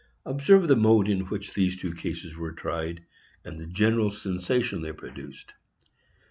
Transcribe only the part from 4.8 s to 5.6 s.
they produced.